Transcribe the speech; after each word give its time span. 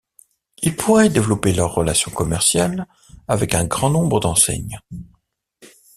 Il 0.63 0.75
pourrait 0.75 1.09
développer 1.11 1.53
leur 1.53 1.75
relation 1.75 2.09
commerciale 2.09 2.87
avec 3.27 3.53
un 3.53 3.65
grand 3.65 3.91
nombre 3.91 4.19
d’enseignes. 4.19 4.79